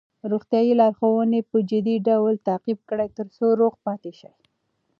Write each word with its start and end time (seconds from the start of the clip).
روغتیايي 0.31 0.73
لارښوونې 0.79 1.39
په 1.49 1.57
جدي 1.69 1.95
ډول 2.07 2.33
تعقیب 2.47 2.79
کړئ 2.89 3.07
ترڅو 3.17 3.45
روغ 3.59 3.73
پاتې 3.85 4.11
شئ. 4.19 4.33